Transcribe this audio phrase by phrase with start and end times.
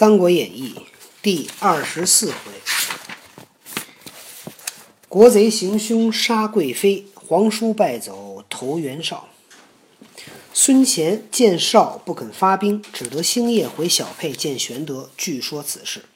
[0.00, 0.74] 三国演义》
[1.20, 2.34] 第二十四回：
[5.10, 9.28] 国贼行凶杀贵妃，皇叔败走投袁绍。
[10.54, 16.06] 孙乾见绍不肯发兵，只得星夜回小沛见玄德，据说此事。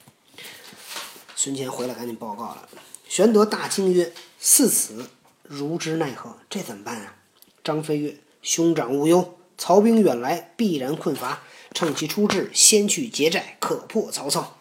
[1.35, 2.67] 孙乾回来赶紧报告了。
[3.07, 4.11] 玄德大惊曰
[4.41, 5.11] ：“似此，
[5.43, 6.39] 如之奈何？
[6.49, 7.17] 这怎么办啊？”
[7.63, 11.43] 张飞曰：“兄长勿忧，曹兵远来，必然困乏。”
[11.75, 14.57] 趁其出至，先去劫寨，可破曹操。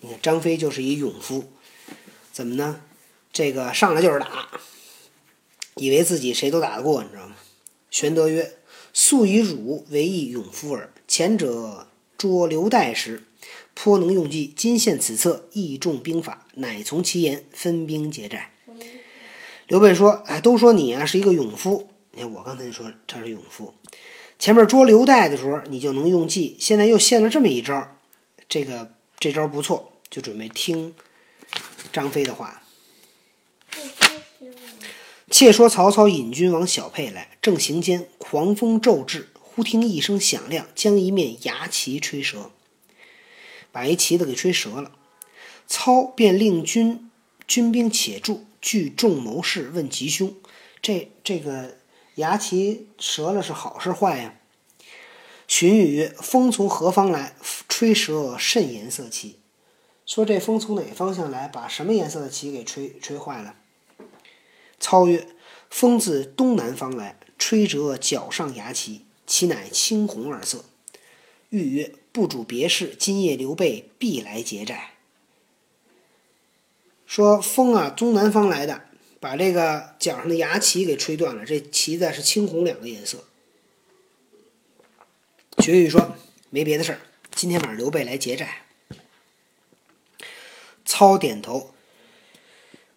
[0.00, 1.52] 你看张飞就是一勇夫，
[2.32, 2.80] 怎么呢？
[3.30, 4.48] 这个上来就是打，
[5.74, 7.36] 以为自己谁都打得过，你知道吗？
[7.90, 8.54] 玄德曰
[8.94, 10.90] ：“素以汝为一勇夫耳。
[11.06, 13.24] 前者捉刘岱时，
[13.74, 14.50] 颇能用计。
[14.56, 18.54] 今献此策，益众兵法，乃从其言，分兵劫寨。”
[19.68, 21.90] 刘备说：“哎，都说你啊是一个勇夫。
[22.14, 23.74] 你看我刚才说他是勇夫。”
[24.36, 26.56] 前面捉刘岱的时候，你就能用计。
[26.58, 27.96] 现在又献了这么一招，
[28.48, 30.92] 这个这招不错，就准备听
[31.92, 32.62] 张飞的话。
[35.30, 42.50] 且说曹操引军往小沛来，正行间，狂风骤至，忽听一声响亮，将一面牙旗吹折，
[43.70, 44.90] 把一旗子给吹折了。
[45.68, 47.08] 操便令军
[47.46, 50.34] 军兵且住，聚众谋士问吉凶。
[50.82, 51.76] 这这个。
[52.16, 54.34] 牙旗折了是好是坏呀？
[55.46, 57.34] 荀彧曰：“风从何方来？
[57.68, 59.38] 吹折甚颜色旗。”
[60.06, 61.48] 说这风从哪方向来？
[61.48, 63.56] 把什么颜色的旗给吹吹坏了？
[64.78, 65.28] 操曰
[65.70, 70.64] ：“风自东南方来，吹折脚上牙旗，其乃青红二色。”
[71.50, 74.92] 彧曰：“不主别事，今夜刘备必来劫寨。”
[77.06, 78.82] 说风啊，东南方来的。
[79.24, 83.24] 把这个脚上的牙旗给吹断了，这旗子是青红两个颜色。
[85.60, 86.14] 荀彧说
[86.50, 87.00] ：“没别的事儿，
[87.34, 88.66] 今天晚上刘备来劫寨。”
[90.84, 91.72] 操点头。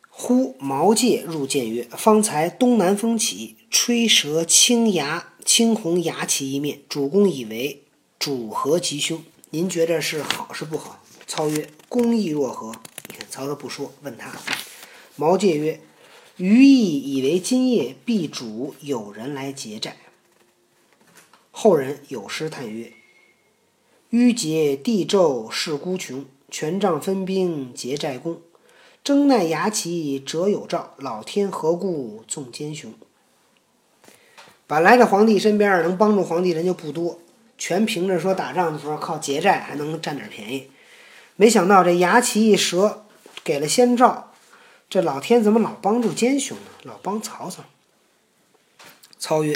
[0.09, 7.83] 忽毛玠入见曰：“方才东南风起，吹折青牙青红牙旗一面，主公以为
[8.19, 9.23] 主何吉凶？
[9.51, 12.73] 您觉着是好是不好？”操曰：“公意若何？”
[13.07, 14.33] 你看曹操不说，问他。
[15.15, 15.79] 毛玠曰。
[16.37, 19.97] 余意以为今夜必主有人来劫寨。
[21.49, 22.93] 后人有诗叹曰
[24.11, 28.39] ：“欲劫地纣势孤穷，权杖分兵劫寨功。
[29.03, 32.93] 争奈牙旗折有兆，老天何故纵奸雄？”
[34.67, 37.17] 本来这皇帝身边能帮助皇帝人就不多，
[37.57, 40.69] 全凭着说打仗的时候靠劫寨还能占点便宜。
[41.35, 43.05] 没想到这牙旗一折，
[43.43, 44.35] 给了先兆。
[44.89, 46.71] 这老天怎么老帮助奸雄呢？
[46.83, 47.65] 老帮曹操。
[49.19, 49.53] 操曰：“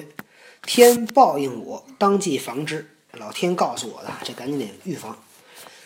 [0.68, 2.90] 天报应我，当即防之。
[3.14, 5.18] 老天告诉我的，这赶紧得预防。”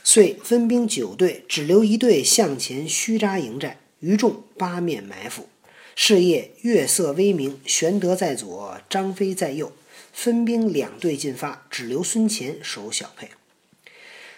[0.03, 5.47] 遂分兵九队，只留一队向前虚扎营寨，余众八面埋伏。
[5.95, 9.71] 是夜月色微明，玄德在左，张飞在右，
[10.11, 13.29] 分兵两队进发，只留孙乾守小沛。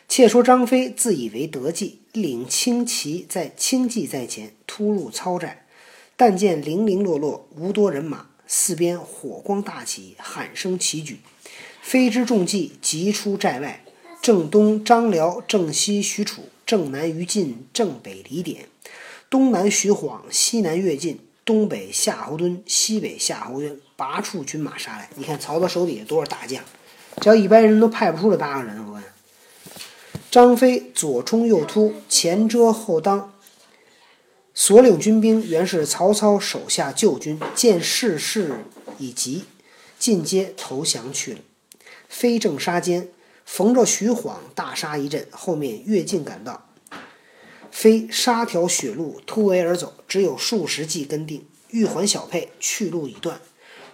[0.07, 5.65] 且说张飞自以为得计，领轻骑在轻骑在前突入操寨，
[6.15, 11.19] 但见零零落落，无多人马，四边火光大起，喊声齐举。
[11.81, 13.83] 飞之中计急出寨外，
[14.21, 18.67] 正东张辽，正西许褚，正南于禁，正北李典，
[19.29, 25.09] 东南徐晃，西南乐进，东北夏侯惇，西北夏侯渊，八处军马杀来。
[25.15, 26.63] 你看曹操手底下多少大将，
[27.21, 28.86] 只要一般人都派不出来八个人，我问。
[30.29, 33.33] 张飞左冲右突，前遮后当，
[34.53, 38.65] 所领军兵原是曹操手下旧军，见势势
[38.97, 39.45] 已急，
[39.97, 41.39] 尽皆投降去了。
[42.09, 43.07] 飞正杀间，
[43.45, 46.69] 逢着徐晃大杀一阵，后面越进赶到，
[47.71, 53.39] 飞杀条血路突围而走，只有数十骑跟定，欲还小沛，去路已断，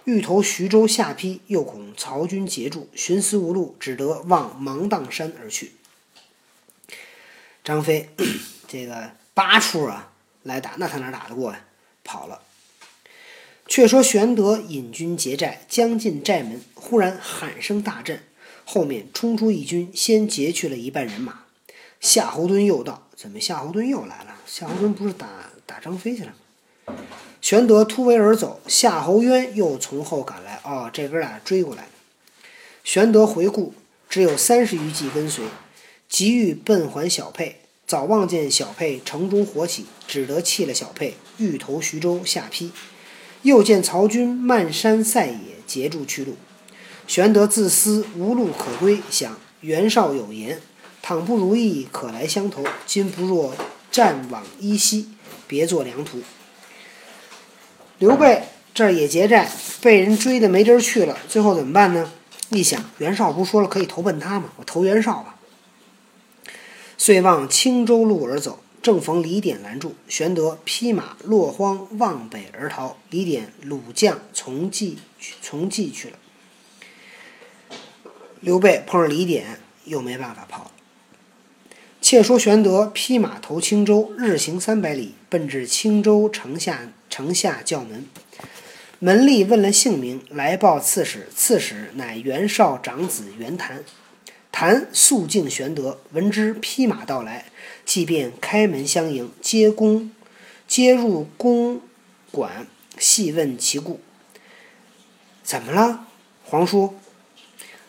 [0.02, 5.70] 欲投徐州下邳，又恐曹军截住，寻思无路，只得望芒砀山而去。
[7.64, 8.10] 张飞，
[8.68, 10.12] 这个八处啊
[10.42, 11.64] 来打，那他哪打得过呀？
[12.04, 12.42] 跑了。
[13.66, 18.22] 却说玄德引军劫寨，将进寨门，忽然喊声大震，
[18.66, 21.44] 后面冲出一军，先劫去了一半人马。
[22.00, 24.36] 夏侯惇又到，怎么夏侯惇又来了？
[24.44, 25.26] 夏侯惇不是打
[25.64, 26.34] 打张飞去了
[26.86, 26.94] 吗？
[27.40, 30.60] 玄德突围而走，夏侯渊又从后赶来。
[30.64, 31.88] 哦，这哥俩追过来。
[32.84, 33.72] 玄德回顾，
[34.10, 35.46] 只有三十余骑跟随。
[36.14, 37.56] 急欲奔还小沛，
[37.88, 42.70] 早望见小沛城中火起，只得弃了小沛，欲投徐州下邳。
[43.42, 46.36] 又见曹军漫山塞野，截住去路。
[47.08, 50.60] 玄德自思无路可归，想袁绍有言
[51.02, 52.62] ：“倘不如意，可来相投。
[52.86, 53.52] 今不若
[53.90, 55.08] 战往依稀，
[55.48, 56.20] 别作良图。
[57.98, 59.50] 刘备这儿也结寨，
[59.82, 62.12] 被人追的没地儿去了，最后怎么办呢？
[62.50, 64.52] 一想，袁绍不是说了可以投奔他吗？
[64.58, 65.33] 我投袁绍吧。
[66.96, 72.96] 遂往青州路而走，正逢李典拦住，玄德披马落荒望北而逃。
[73.10, 74.98] 李典鲁将从骑
[75.42, 76.18] 从骑去了。
[78.40, 80.70] 刘备碰上李典，又没办法跑。
[82.00, 86.92] 且说玄德披马投青州，日行三百里，奔至青州城下。
[87.10, 88.08] 城下叫门，
[88.98, 91.28] 门吏问了姓名，来报刺史。
[91.32, 93.84] 刺史乃袁绍长子袁谭。
[94.56, 97.46] 谭素敬玄德，闻之披马到来，
[97.84, 100.12] 即便开门相迎，接公
[100.68, 101.80] 接入公
[102.30, 103.98] 馆，细问其故。
[105.42, 106.06] 怎么了，
[106.44, 106.94] 皇叔？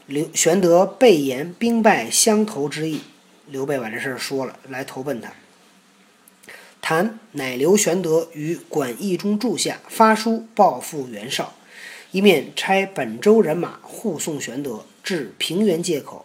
[0.08, 3.02] 刘玄德备言兵败相投之意。
[3.46, 5.34] 刘备把这事儿说了，来投奔他。
[6.82, 11.54] 谭乃留玄德于馆驿中住下，发书报复袁绍，
[12.10, 16.25] 一面差本州人马护送玄德至平原界口。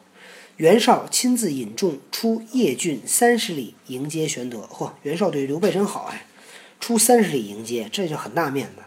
[0.61, 4.69] 袁绍亲自引众出邺郡三十里迎接玄德。
[4.71, 6.27] 嚯，袁绍对刘备真好哎，
[6.79, 8.83] 出三十里迎接，这就很大面子。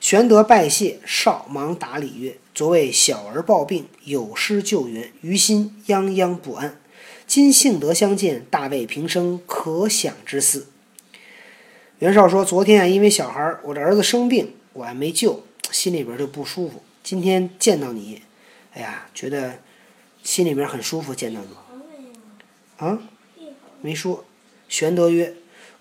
[0.00, 6.78] 玄德拜谢，绍忙答礼曰：“昨为小儿抱病，有失救援，于心泱泱不安。”
[7.26, 10.66] 今幸得相见，大为平生可想之思。
[12.00, 16.82] 袁绍说：“昨天啊，因为小孩我的儿子生病，我还没救，心里边就不舒服。
[17.02, 18.20] 今天见到你，
[18.74, 19.60] 哎呀，觉得
[20.26, 21.14] 心里面很舒服。
[21.14, 22.98] 见到你，啊，
[23.80, 24.24] 没说。”
[24.68, 25.34] 玄德曰：“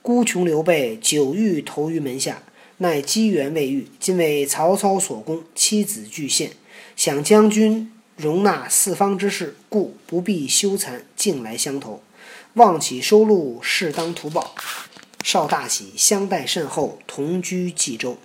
[0.03, 2.43] 孤穷刘备久欲投于门下，
[2.77, 3.87] 奈机缘未遇。
[3.99, 6.51] 今为曹操所攻，妻子俱陷，
[6.95, 12.01] 想将军。”容纳四方之事，故不必羞惭，径来相投。
[12.53, 14.55] 望起收录，适当图报。
[15.21, 18.17] 少大喜，相待甚厚，同居冀州。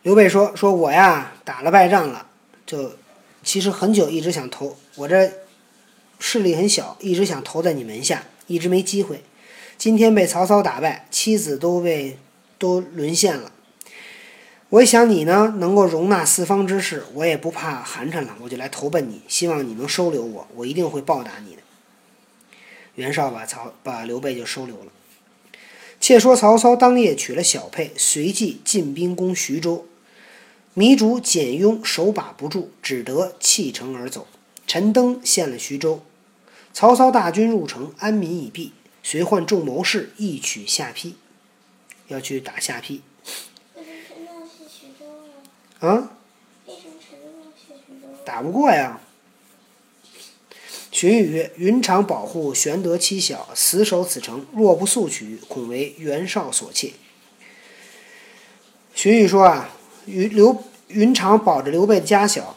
[0.00, 2.26] 刘备说：“说我呀，打了败仗了，
[2.64, 2.94] 就
[3.42, 5.32] 其实很久一直想投，我这
[6.18, 9.22] 势力很小，一直想投在你门下，一直没机会。
[9.78, 12.18] 今天被曹操打败，妻子都被
[12.58, 13.52] 都沦陷了。”
[14.70, 21.62] 我想你呢，能够容纳四方之事，我也不怕寒碜了，我就来投奔你，希望你能收留我，我一定会报答你的。
[22.94, 24.92] 袁绍把曹把刘备就收留了。
[25.98, 29.86] 且说曹操当夜娶了小沛，随即进兵攻徐州。
[30.76, 34.26] 糜竺、简雍手把不住，只得弃城而走。
[34.66, 36.02] 陈登陷了徐州，
[36.72, 38.72] 曹操大军入城，安民已毕，
[39.02, 41.14] 遂唤众谋士一取下邳，
[42.06, 43.00] 要去打下邳。
[45.80, 46.12] 啊！
[48.24, 49.00] 打不过呀。
[50.92, 56.92] 荀彧曰：“云长保护玄德妻小，死守此城，若不速取，恐为袁绍所窃。”
[58.94, 59.70] 荀彧说：“啊，
[60.10, 62.56] 云刘云长保着刘备的家小，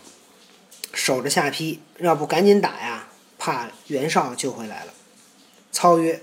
[0.91, 3.07] 守着下邳，要不赶紧打呀，
[3.37, 4.93] 怕袁绍就回来了。”
[5.71, 6.21] 操曰：“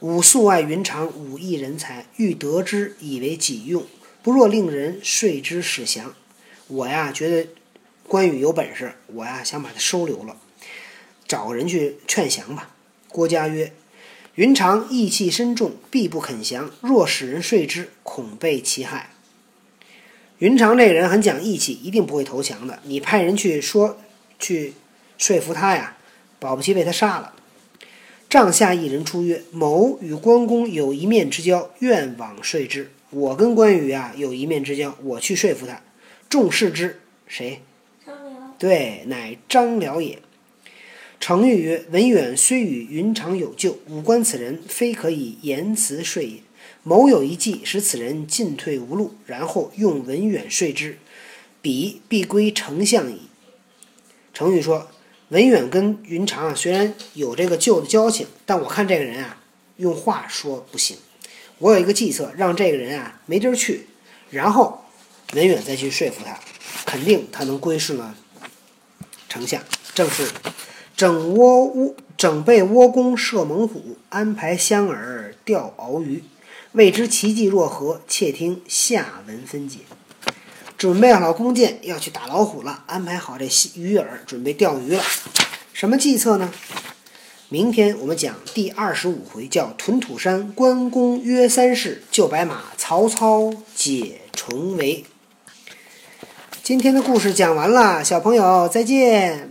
[0.00, 3.84] 吾素爱云长武艺人才，欲得之以为己用，
[4.22, 6.14] 不若令人说之使降。”
[6.68, 7.50] 我呀，觉得
[8.06, 10.36] 关羽有本事，我呀想把他收留了，
[11.26, 12.70] 找个人去劝降吧。
[13.08, 13.72] 郭嘉曰
[14.36, 16.70] ：“云长义气深重，必不肯降。
[16.80, 19.10] 若使人说之，恐被其害。”
[20.40, 22.78] 云长这人很讲义气，一定不会投降的。
[22.84, 23.98] 你派人去说，
[24.38, 24.72] 去
[25.18, 25.98] 说服他呀，
[26.38, 27.34] 保不齐被他杀了。
[28.26, 35.82] 帐下一人出曰：“某与关公有一面之交，愿往说之。”我跟关羽啊有一面之交，我去说服他。
[36.30, 37.60] 众视之，谁？
[38.06, 38.54] 张辽。
[38.58, 40.20] 对，乃张辽也。
[41.20, 46.38] 程昱曰：“文远虽与云长有旧，吾观此人非可以言辞说也。
[46.82, 50.98] 某有一计，使此人进退无路，然后用文远说之，
[51.60, 53.22] 彼必归丞相矣。”
[54.34, 54.88] 程昱说
[55.30, 59.38] ：“文远跟云长啊，虽然有这个旧的交情，但我看这个人啊，
[59.76, 60.96] 用话说不行。
[61.58, 63.86] 我有一个计策，让这个人啊没地儿去，
[64.30, 64.84] 然后。”
[65.32, 66.40] 文远再去说服他，
[66.84, 68.16] 肯定他能归顺了
[69.28, 69.62] 丞相。
[69.94, 70.28] 正是
[70.96, 76.24] 整窝窝整备窝弓射猛虎，安排香饵钓鳌鱼。
[76.72, 78.00] 未知其计若何？
[78.06, 79.78] 且听下文分解。
[80.78, 82.84] 准备好弓箭，要去打老虎了。
[82.86, 85.02] 安排好这鱼饵，准备钓鱼了。
[85.72, 86.52] 什么计策呢？
[87.48, 95.04] 明天我们讲第二十五回，叫屯土山关公约三世，救白马曹操解重围。
[96.62, 99.49] 今天的故事讲完了，小朋友再见。